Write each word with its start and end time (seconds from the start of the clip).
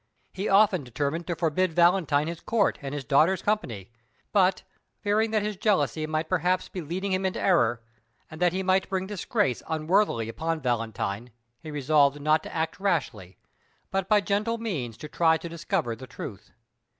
He 0.33 0.49
often 0.49 0.83
determined 0.83 1.27
to 1.27 1.35
forbid 1.35 1.73
Valentine 1.73 2.25
his 2.27 2.39
Court 2.39 2.79
and 2.81 2.91
his 2.95 3.03
daughter's 3.03 3.43
company, 3.43 3.91
but, 4.31 4.63
fearing 4.99 5.29
that 5.29 5.43
his 5.43 5.57
jealousy 5.57 6.07
might 6.07 6.27
perhaps 6.27 6.67
be 6.69 6.81
leading 6.81 7.11
him 7.11 7.23
into 7.23 7.39
error, 7.39 7.83
and 8.31 8.41
that 8.41 8.51
he 8.51 8.63
might 8.63 8.89
bring 8.89 9.05
disgrace 9.05 9.61
unworthily 9.67 10.27
upon 10.27 10.59
Valentine, 10.59 11.29
he 11.59 11.69
resolved 11.69 12.19
not 12.19 12.41
to 12.41 12.51
act 12.55 12.79
rashly, 12.79 13.37
but 13.91 14.09
by 14.09 14.21
gentle 14.21 14.57
means 14.57 14.97
to 14.97 15.07
try 15.07 15.37
to 15.37 15.47
discover 15.47 15.95
the 15.95 16.07
truth. 16.07 16.49